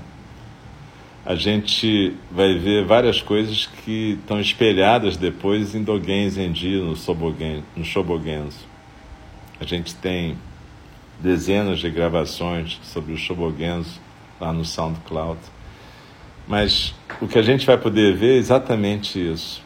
A 1.24 1.34
gente 1.34 2.14
vai 2.30 2.56
ver 2.58 2.84
várias 2.86 3.20
coisas 3.20 3.66
que 3.66 4.18
estão 4.20 4.40
espelhadas 4.40 5.16
depois 5.16 5.74
em 5.74 5.82
Dogen 5.82 6.30
Zenji, 6.30 6.80
no, 6.80 6.96
Sobogen, 6.96 7.62
no 7.76 7.84
Shobogenzo. 7.84 8.66
A 9.60 9.64
gente 9.64 9.94
tem 9.94 10.36
dezenas 11.20 11.80
de 11.80 11.90
gravações 11.90 12.80
sobre 12.82 13.12
o 13.12 13.16
Shobogenzo 13.16 14.00
lá 14.40 14.52
no 14.52 14.64
SoundCloud. 14.64 15.40
Mas 16.46 16.94
o 17.20 17.28
que 17.28 17.38
a 17.38 17.42
gente 17.42 17.66
vai 17.66 17.76
poder 17.76 18.16
ver 18.16 18.36
é 18.36 18.38
exatamente 18.38 19.18
isso. 19.18 19.62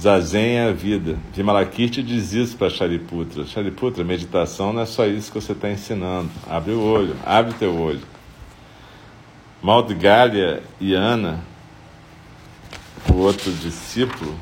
Zazen 0.00 0.56
é 0.56 0.68
a 0.68 0.72
vida. 0.72 1.16
Vimalakirti 1.32 2.02
diz 2.02 2.32
isso 2.32 2.56
para 2.56 2.70
Shariputra. 2.70 3.46
Shariputra, 3.46 4.02
meditação 4.02 4.72
não 4.72 4.80
é 4.80 4.86
só 4.86 5.06
isso 5.06 5.30
que 5.30 5.40
você 5.40 5.52
está 5.52 5.70
ensinando. 5.70 6.30
Abre 6.48 6.72
o 6.72 6.80
olho, 6.80 7.14
abre 7.24 7.54
teu 7.54 7.78
olho. 7.78 8.00
Maldgalha 9.62 10.60
e 10.80 10.92
Ana, 10.92 11.38
o 13.08 13.14
outro 13.18 13.52
discípulo, 13.52 14.36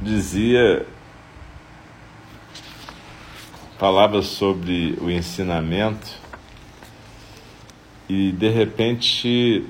dizia 0.00 0.86
falava 3.76 4.22
sobre 4.22 4.96
o 5.00 5.10
ensinamento 5.10 6.16
e 8.08 8.30
de 8.30 8.50
repente 8.50 9.66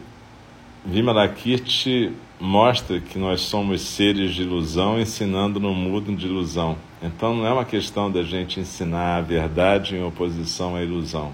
Vimalakirti 0.85 2.12
mostra 2.38 3.00
que 3.00 3.18
nós 3.18 3.40
somos 3.40 3.80
seres 3.80 4.35
de 4.35 4.42
ilusão 4.42 5.00
ensinando 5.00 5.59
no 5.59 5.74
mundo 5.74 6.14
de 6.14 6.26
ilusão. 6.26 6.89
Então 7.02 7.34
não 7.34 7.46
é 7.46 7.52
uma 7.52 7.64
questão 7.64 8.10
da 8.10 8.22
gente 8.22 8.60
ensinar 8.60 9.16
a 9.16 9.20
verdade 9.20 9.96
em 9.96 10.04
oposição 10.04 10.76
à 10.76 10.82
ilusão. 10.82 11.32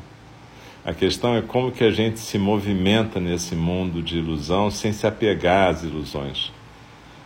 A 0.84 0.94
questão 0.94 1.34
é 1.34 1.42
como 1.42 1.72
que 1.72 1.82
a 1.82 1.90
gente 1.90 2.20
se 2.20 2.38
movimenta 2.38 3.18
nesse 3.18 3.56
mundo 3.56 4.00
de 4.00 4.18
ilusão 4.18 4.70
sem 4.70 4.92
se 4.92 5.04
apegar 5.04 5.70
às 5.70 5.82
ilusões. 5.82 6.52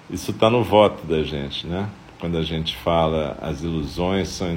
Isso 0.09 0.31
está 0.31 0.49
no 0.49 0.65
voto 0.65 1.07
da 1.07 1.23
gente, 1.23 1.67
né? 1.67 1.89
Quando 2.19 2.39
a 2.39 2.43
gente 2.43 2.75
fala 2.79 3.37
as 3.41 3.63
ilusões 3.63 4.29
são 4.29 4.49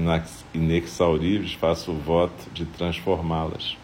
inexauríveis, 0.53 1.53
faço 1.53 1.91
o 1.91 1.99
voto 1.99 2.49
de 2.53 2.65
transformá-las. 2.65 3.75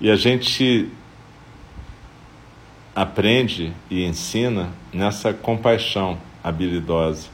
E 0.00 0.10
a 0.10 0.16
gente 0.16 0.90
aprende 2.94 3.72
e 3.90 4.04
ensina 4.04 4.70
nessa 4.92 5.32
compaixão 5.32 6.18
habilidosa, 6.42 7.28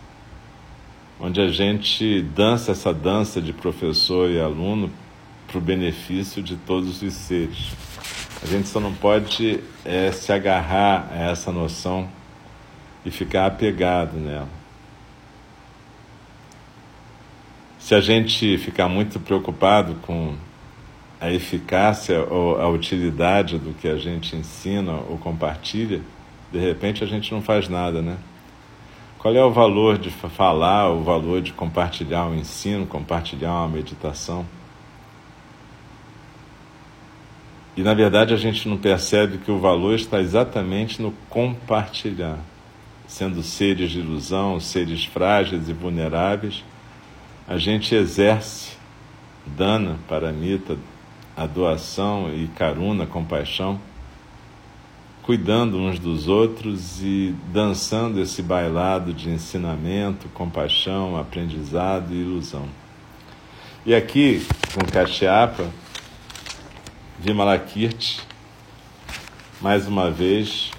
onde 1.21 1.41
a 1.41 1.49
gente 1.49 2.23
dança 2.35 2.73
essa 2.73 2.95
dança 2.95 3.41
de 3.41 3.53
professor 3.53 4.31
e 4.31 4.41
aluno 4.41 4.91
para 5.47 5.59
o 5.59 5.61
benefício 5.61 6.43
de 6.43 6.57
todos 6.57 7.03
os 7.03 7.13
seres. 7.13 7.73
A 8.43 8.47
gente 8.47 8.69
só 8.69 8.81
não 8.81 8.95
pode 8.95 9.61
é, 9.85 10.11
se 10.13 10.33
agarrar 10.33 11.09
a 11.13 11.31
essa 11.31 11.53
noção 11.53 12.09
e 13.05 13.11
ficar 13.11 13.47
apegado 13.47 14.17
nela. 14.17 14.49
Se 17.79 17.95
a 17.95 18.01
gente 18.01 18.57
ficar 18.59 18.89
muito 18.89 19.21
preocupado 19.21 19.97
com 20.03 20.35
a 21.21 21.31
eficácia 21.31 22.23
ou 22.25 22.59
a 22.59 22.69
utilidade 22.69 23.59
do 23.59 23.75
que 23.75 23.89
a 23.89 23.97
gente 23.97 24.37
ensina 24.37 24.93
ou 24.93 25.19
compartilha, 25.19 26.01
de 26.51 26.59
repente 26.59 27.05
a 27.05 27.07
gente 27.07 27.31
não 27.33 27.43
faz 27.43 27.69
nada, 27.69 28.01
né? 28.01 28.17
Qual 29.21 29.37
é 29.37 29.45
o 29.45 29.51
valor 29.51 29.99
de 29.99 30.09
falar, 30.11 30.89
o 30.89 31.03
valor 31.03 31.43
de 31.43 31.53
compartilhar 31.53 32.25
um 32.25 32.35
ensino, 32.35 32.87
compartilhar 32.87 33.53
uma 33.53 33.69
meditação? 33.69 34.47
E 37.77 37.83
na 37.83 37.93
verdade 37.93 38.33
a 38.33 38.39
gente 38.39 38.67
não 38.67 38.79
percebe 38.79 39.37
que 39.37 39.51
o 39.51 39.59
valor 39.59 39.95
está 39.95 40.23
exatamente 40.23 41.03
no 41.03 41.13
compartilhar. 41.29 42.39
Sendo 43.07 43.43
seres 43.43 43.91
de 43.91 44.01
ilusão, 44.01 44.59
seres 44.59 45.05
frágeis 45.05 45.69
e 45.69 45.75
vulneráveis, 45.75 46.65
a 47.47 47.59
gente 47.59 47.95
exerce 47.95 48.79
dana, 49.45 49.99
paramita, 50.09 50.79
a 51.37 51.45
doação 51.45 52.35
e 52.35 52.49
caruna, 52.49 53.05
compaixão, 53.05 53.79
cuidando 55.23 55.79
uns 55.79 55.99
dos 55.99 56.29
outros 56.29 57.03
e 57.03 57.35
dançando 57.53 58.21
esse 58.21 58.43
bailado 58.43 59.13
de 59.13 59.31
ensinamento, 59.31 60.29
compaixão, 60.31 61.17
aprendizado 61.17 62.13
e 62.13 62.21
ilusão. 62.21 62.69
E 63.85 63.95
aqui, 63.95 64.47
com 64.75 64.85
Kashyapa, 64.91 65.71
Vimalakirti, 67.19 68.21
mais 69.61 69.87
uma 69.87 70.11
vez, 70.11 70.71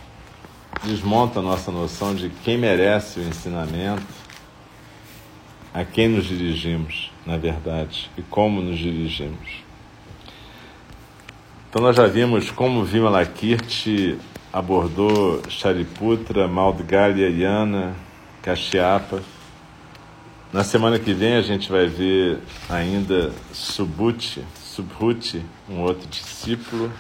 desmonta 0.84 1.40
a 1.40 1.44
nossa 1.44 1.72
noção 1.72 2.16
de 2.16 2.30
quem 2.44 2.58
merece 2.58 3.20
o 3.20 3.24
ensinamento, 3.24 4.04
a 5.74 5.86
quem 5.86 6.08
nos 6.08 6.26
dirigimos, 6.26 7.12
na 7.26 7.38
verdade, 7.38 8.10
e 8.18 8.22
como 8.24 8.62
nos 8.62 8.78
dirigimos. 8.78 9.71
Então 11.72 11.82
nós 11.82 11.96
já 11.96 12.06
vimos 12.06 12.52
como 12.52 12.84
Vimalakirti 12.84 14.20
abordou 14.52 15.42
Shariputra, 15.48 16.46
Maldgalya 16.46 17.30
Yana, 17.30 17.96
Kashyapa. 18.42 19.24
Na 20.52 20.66
semana 20.66 21.00
que 21.00 21.14
vem 21.14 21.38
a 21.38 21.42
gente 21.42 21.72
vai 21.72 21.88
ver 21.88 22.40
ainda 22.70 23.32
Subhuti, 23.54 24.44
Subhuti, 24.54 25.46
um 25.70 25.80
outro 25.80 26.10
discípulo. 26.10 26.92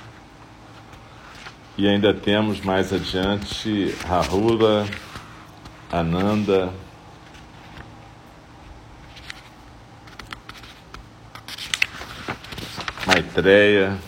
E 1.77 1.85
ainda 1.85 2.13
temos 2.13 2.61
mais 2.61 2.93
adiante 2.93 3.93
Rahula, 4.07 4.87
Ananda, 5.91 6.71
Maitreya, 13.05 13.99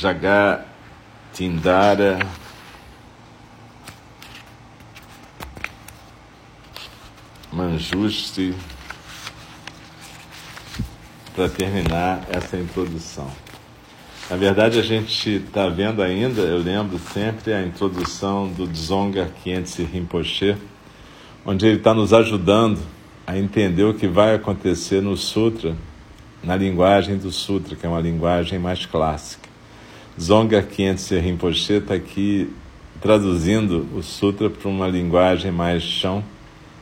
Jagatindara, 0.00 2.18
Manjuste 7.52 8.54
para 11.34 11.50
terminar 11.50 12.24
essa 12.30 12.56
introdução. 12.56 13.30
Na 14.30 14.36
verdade, 14.36 14.78
a 14.78 14.82
gente 14.82 15.36
está 15.36 15.68
vendo 15.68 16.02
ainda, 16.02 16.40
eu 16.40 16.56
lembro 16.56 16.98
sempre, 16.98 17.52
a 17.52 17.62
introdução 17.62 18.48
do 18.48 18.66
Dzonga 18.66 19.30
Khyentse 19.42 19.82
Rinpoche, 19.82 20.56
onde 21.44 21.66
ele 21.66 21.76
está 21.76 21.92
nos 21.92 22.14
ajudando 22.14 22.80
a 23.26 23.36
entender 23.36 23.84
o 23.84 23.92
que 23.92 24.08
vai 24.08 24.34
acontecer 24.34 25.02
no 25.02 25.14
Sutra, 25.14 25.76
na 26.42 26.56
linguagem 26.56 27.18
do 27.18 27.30
Sutra, 27.30 27.76
que 27.76 27.84
é 27.84 27.88
uma 27.88 28.00
linguagem 28.00 28.58
mais 28.58 28.86
clássica. 28.86 29.39
Zonga 30.20 30.60
Khyentse 30.60 31.18
Rinpoche 31.18 31.74
está 31.74 31.94
aqui 31.94 32.52
traduzindo 33.00 33.88
o 33.96 34.02
Sutra 34.02 34.50
para 34.50 34.68
uma 34.68 34.86
linguagem 34.86 35.50
mais 35.50 35.82
chão, 35.82 36.22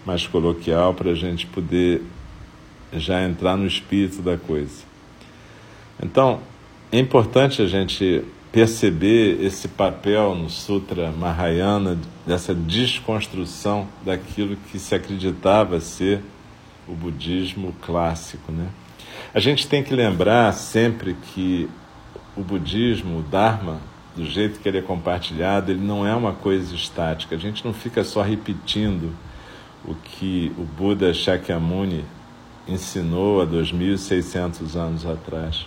mais 0.05 0.27
coloquial 0.27 0.93
para 0.93 1.13
a 1.13 1.15
gente 1.15 1.47
poder 1.47 2.03
já 2.93 3.23
entrar 3.23 3.57
no 3.57 3.65
espírito 3.65 4.21
da 4.23 4.37
coisa. 4.37 4.83
Então, 6.03 6.41
é 6.91 6.99
importante 6.99 7.63
a 7.63 7.67
gente 7.67 8.25
perceber 8.51 9.41
esse 9.41 9.69
papel 9.69 10.35
no 10.35 10.51
Sutra 10.51 11.13
Mahayana, 11.13 11.97
dessa 12.27 12.53
desconstrução 12.53 13.87
daquilo 14.05 14.57
que 14.73 14.81
se 14.81 14.97
acreditava 14.97 15.79
ser 15.79 16.23
o 16.89 16.93
budismo 16.93 17.73
clássico. 17.83 18.51
Né? 18.51 18.67
A 19.33 19.39
gente 19.39 19.69
tem 19.69 19.85
que 19.85 19.95
lembrar 19.95 20.53
sempre 20.55 21.15
que 21.15 21.69
o 22.39 22.43
budismo, 22.43 23.19
o 23.19 23.23
Dharma, 23.23 23.81
do 24.15 24.25
jeito 24.25 24.61
que 24.61 24.69
ele 24.69 24.79
é 24.79 24.83
compartilhado, 24.83 25.73
ele 25.73 25.85
não 25.85 26.07
é 26.07 26.15
uma 26.15 26.33
coisa 26.33 26.73
estática. 26.75 27.35
A 27.35 27.39
gente 27.39 27.65
não 27.65 27.73
fica 27.73 28.05
só 28.05 28.23
repetindo 28.23 29.13
o 29.85 29.95
que 29.95 30.53
o 30.57 30.63
Buda 30.63 31.13
Shakyamuni 31.13 32.05
ensinou 32.69 33.43
há 33.43 33.47
2.600 33.47 34.77
anos 34.77 35.05
atrás. 35.05 35.67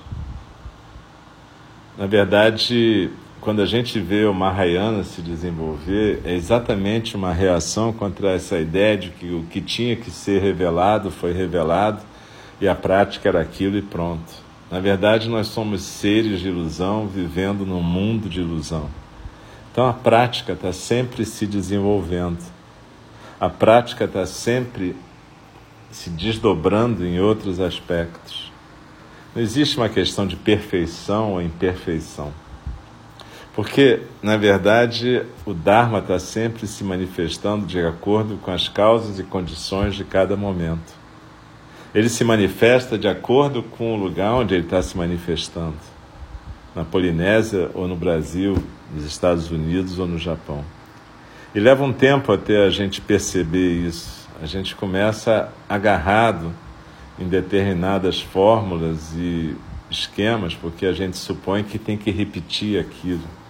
Na 1.98 2.06
verdade, 2.06 3.10
quando 3.42 3.62
a 3.62 3.66
gente 3.66 4.00
vê 4.00 4.26
o 4.26 4.34
Mahayana 4.34 5.04
se 5.04 5.22
desenvolver, 5.22 6.22
é 6.24 6.34
exatamente 6.34 7.18
uma 7.18 7.34
reação 7.34 7.92
contra 7.92 8.32
essa 8.32 8.58
ideia 8.58 8.98
de 8.98 9.10
que 9.10 9.34
o 9.34 9.44
que 9.44 9.60
tinha 9.60 9.96
que 9.96 10.10
ser 10.10 10.42
revelado 10.42 11.12
foi 11.12 11.34
revelado 11.34 12.02
e 12.62 12.68
a 12.68 12.76
prática 12.76 13.28
era 13.28 13.42
aquilo 13.42 13.78
e 13.78 13.82
pronto. 13.82 14.41
Na 14.72 14.80
verdade, 14.80 15.28
nós 15.28 15.48
somos 15.48 15.82
seres 15.82 16.40
de 16.40 16.48
ilusão 16.48 17.06
vivendo 17.06 17.66
num 17.66 17.84
mundo 17.84 18.30
de 18.30 18.40
ilusão. 18.40 18.90
Então 19.70 19.86
a 19.86 19.92
prática 19.92 20.54
está 20.54 20.72
sempre 20.72 21.26
se 21.26 21.46
desenvolvendo. 21.46 22.42
A 23.38 23.50
prática 23.50 24.06
está 24.06 24.26
sempre 24.26 24.96
se 25.92 26.10
desdobrando 26.10 27.06
em 27.06 27.20
outros 27.20 27.60
aspectos. 27.60 28.50
Não 29.36 29.42
existe 29.42 29.76
uma 29.76 29.90
questão 29.90 30.26
de 30.26 30.38
perfeição 30.38 31.34
ou 31.34 31.42
imperfeição. 31.42 32.32
Porque, 33.54 34.04
na 34.24 34.38
verdade, 34.38 35.26
o 35.46 35.54
Dharma 35.54 36.00
está 36.00 36.18
sempre 36.18 36.66
se 36.66 36.84
manifestando 36.86 37.66
de 37.66 37.80
acordo 37.82 38.38
com 38.38 38.52
as 38.52 38.70
causas 38.70 39.20
e 39.20 39.24
condições 39.24 39.96
de 39.96 40.06
cada 40.06 40.38
momento. 40.38 41.01
Ele 41.94 42.08
se 42.08 42.24
manifesta 42.24 42.98
de 42.98 43.08
acordo 43.08 43.62
com 43.62 43.94
o 43.94 43.98
lugar 43.98 44.34
onde 44.34 44.54
ele 44.54 44.64
está 44.64 44.82
se 44.82 44.98
manifestando. 44.98 45.76
Na 46.74 46.86
Polinésia 46.86 47.70
ou 47.74 47.86
no 47.86 47.98
Brasil, 47.98 48.58
nos 48.94 49.04
Estados 49.04 49.52
Unidos 49.52 50.00
ou 50.00 50.08
no 50.08 50.18
Japão. 50.18 50.64
E 51.54 51.60
leva 51.60 51.84
um 51.84 51.92
tempo 51.92 52.32
até 52.32 52.66
a 52.66 52.70
gente 52.70 53.02
perceber 53.02 53.86
isso. 53.86 54.30
A 54.42 54.46
gente 54.46 54.74
começa 54.74 55.52
agarrado 55.68 56.54
em 57.20 57.28
determinadas 57.28 58.22
fórmulas 58.22 59.14
e 59.16 59.54
esquemas, 59.90 60.56
porque 60.56 60.86
a 60.86 60.94
gente 60.94 61.18
supõe 61.18 61.62
que 61.62 61.78
tem 61.78 61.98
que 61.98 62.10
repetir 62.10 62.80
aquilo. 62.80 63.41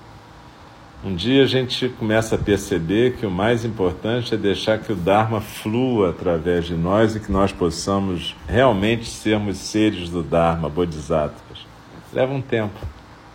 Um 1.04 1.16
dia 1.16 1.42
a 1.42 1.48
gente 1.48 1.90
começa 1.90 2.36
a 2.36 2.38
perceber 2.38 3.16
que 3.16 3.26
o 3.26 3.32
mais 3.32 3.66
importante 3.66 4.36
é 4.36 4.38
deixar 4.38 4.78
que 4.78 4.94
o 4.94 4.96
Dharma 4.96 5.42
flua 5.42 6.12
através 6.12 6.66
de 6.66 6.76
nós 6.76 7.16
e 7.16 7.20
que 7.20 7.32
nós 7.32 7.52
possamos 7.52 8.36
realmente 8.48 9.10
sermos 9.10 9.58
seres 9.58 10.10
do 10.10 10.22
Dharma, 10.22 10.70
bodhisattvas. 10.70 11.66
Leva 12.14 12.32
um 12.32 12.42
tempo, 12.42 12.80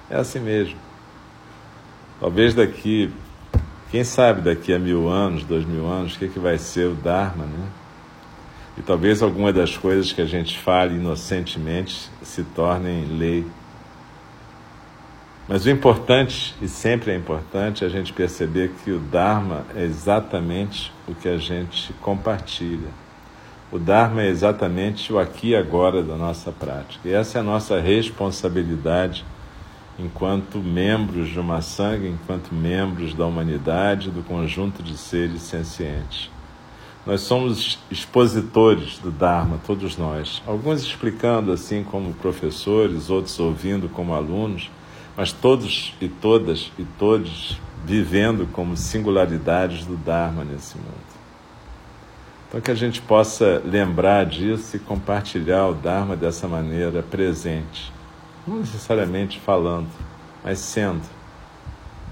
é 0.08 0.14
assim 0.14 0.38
mesmo. 0.38 0.76
Talvez 2.20 2.54
daqui, 2.54 3.10
quem 3.90 4.04
sabe 4.04 4.42
daqui 4.42 4.72
a 4.72 4.78
mil 4.78 5.08
anos, 5.08 5.42
dois 5.42 5.64
mil 5.64 5.88
anos, 5.88 6.14
o 6.14 6.18
que, 6.20 6.28
que 6.28 6.38
vai 6.38 6.58
ser 6.58 6.86
o 6.86 6.94
Dharma, 6.94 7.46
né? 7.46 7.66
E 8.78 8.82
talvez 8.82 9.22
alguma 9.22 9.52
das 9.52 9.76
coisas 9.76 10.12
que 10.12 10.22
a 10.22 10.26
gente 10.26 10.56
fale 10.56 10.94
inocentemente 10.94 12.10
se 12.22 12.44
tornem 12.44 13.06
lei. 13.06 13.44
Mas 15.48 15.64
o 15.64 15.70
importante, 15.70 16.54
e 16.60 16.66
sempre 16.66 17.12
é 17.12 17.16
importante, 17.16 17.84
é 17.84 17.86
a 17.86 17.90
gente 17.90 18.12
perceber 18.12 18.72
que 18.82 18.90
o 18.90 18.98
Dharma 18.98 19.64
é 19.76 19.84
exatamente 19.84 20.92
o 21.06 21.14
que 21.14 21.28
a 21.28 21.38
gente 21.38 21.92
compartilha. 22.00 22.88
O 23.70 23.78
Dharma 23.78 24.22
é 24.22 24.28
exatamente 24.28 25.12
o 25.12 25.18
aqui 25.20 25.50
e 25.50 25.56
agora 25.56 26.02
da 26.02 26.16
nossa 26.16 26.50
prática. 26.50 27.08
E 27.08 27.12
essa 27.12 27.38
é 27.38 27.40
a 27.40 27.44
nossa 27.44 27.80
responsabilidade 27.80 29.24
enquanto 29.98 30.58
membros 30.58 31.28
de 31.28 31.38
uma 31.38 31.62
sangue, 31.62 32.08
enquanto 32.08 32.52
membros 32.52 33.14
da 33.14 33.24
humanidade, 33.24 34.10
do 34.10 34.22
conjunto 34.22 34.82
de 34.82 34.96
seres 34.96 35.42
sencientes. 35.42 36.28
Nós 37.06 37.20
somos 37.20 37.78
expositores 37.88 38.98
do 38.98 39.12
Dharma, 39.12 39.60
todos 39.64 39.96
nós. 39.96 40.42
Alguns 40.44 40.82
explicando 40.82 41.52
assim 41.52 41.84
como 41.84 42.12
professores, 42.14 43.08
outros 43.08 43.38
ouvindo 43.38 43.88
como 43.88 44.12
alunos, 44.12 44.70
mas 45.16 45.32
todos 45.32 45.94
e 46.00 46.08
todas 46.08 46.70
e 46.78 46.84
todos 46.98 47.58
vivendo 47.84 48.46
como 48.52 48.76
singularidades 48.76 49.86
do 49.86 49.96
Dharma 49.96 50.44
nesse 50.44 50.76
mundo. 50.76 51.16
Então 52.48 52.60
que 52.60 52.70
a 52.70 52.74
gente 52.74 53.00
possa 53.00 53.62
lembrar 53.64 54.26
disso 54.26 54.76
e 54.76 54.78
compartilhar 54.78 55.66
o 55.68 55.74
Dharma 55.74 56.16
dessa 56.16 56.46
maneira 56.46 57.02
presente, 57.02 57.92
não 58.46 58.58
necessariamente 58.58 59.40
falando, 59.40 59.88
mas 60.44 60.58
sendo. 60.58 61.02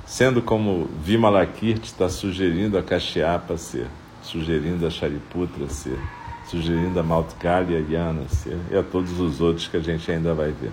Sendo 0.07 0.43
como 0.43 0.89
Vimalakirti 1.03 1.87
está 1.87 2.09
sugerindo 2.09 2.77
a 2.77 2.83
Kashyapa 2.83 3.57
ser, 3.57 3.87
sugerindo 4.23 4.87
a 4.87 4.91
Shariputra 4.91 5.69
ser, 5.69 5.99
sugerindo 6.47 7.01
a 7.01 7.03
Maltkalya 7.03 7.85
Yana 7.89 8.29
ser, 8.29 8.59
e 8.71 8.77
a 8.77 8.83
todos 8.83 9.19
os 9.19 9.41
outros 9.41 9.67
que 9.67 9.77
a 9.77 9.81
gente 9.81 10.11
ainda 10.11 10.35
vai 10.35 10.53
ver. 10.53 10.73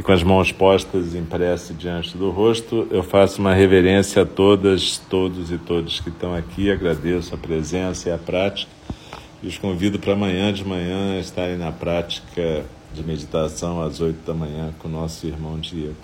e 0.00 0.02
com 0.02 0.12
as 0.12 0.22
mãos 0.22 0.50
postas 0.50 1.14
em 1.14 1.22
prece 1.22 1.74
diante 1.74 2.16
do 2.16 2.30
rosto, 2.30 2.88
eu 2.90 3.02
faço 3.02 3.38
uma 3.38 3.52
reverência 3.52 4.22
a 4.22 4.24
todas, 4.24 4.96
todos 4.96 5.52
e 5.52 5.58
todos 5.58 6.00
que 6.00 6.08
estão 6.08 6.34
aqui. 6.34 6.70
Agradeço 6.70 7.34
a 7.34 7.36
presença 7.36 8.08
e 8.08 8.12
a 8.12 8.16
prática 8.16 8.72
e 9.42 9.46
os 9.46 9.58
convido 9.58 9.98
para 9.98 10.14
amanhã 10.14 10.54
de 10.54 10.64
manhã 10.64 11.20
estarem 11.20 11.58
na 11.58 11.70
prática 11.70 12.64
de 12.94 13.04
meditação 13.04 13.82
às 13.82 14.00
oito 14.00 14.24
da 14.26 14.32
manhã 14.32 14.72
com 14.78 14.88
o 14.88 14.90
nosso 14.90 15.26
irmão 15.26 15.60
Diego. 15.60 15.94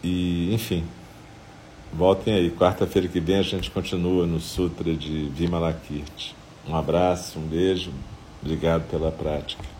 E, 0.00 0.54
enfim, 0.54 0.84
voltem 1.92 2.32
aí. 2.32 2.48
Quarta-feira 2.48 3.08
que 3.08 3.18
vem 3.18 3.38
a 3.38 3.42
gente 3.42 3.72
continua 3.72 4.24
no 4.24 4.38
Sutra 4.38 4.94
de 4.94 5.28
Vimalakirti. 5.34 6.32
Um 6.64 6.76
abraço, 6.76 7.40
um 7.40 7.42
beijo, 7.42 7.90
obrigado 8.40 8.88
pela 8.88 9.10
prática. 9.10 9.77